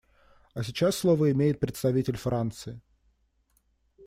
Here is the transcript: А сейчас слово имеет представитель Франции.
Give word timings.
А 0.55 0.63
сейчас 0.63 0.95
слово 0.97 1.31
имеет 1.31 1.59
представитель 1.59 2.17
Франции. 2.17 2.81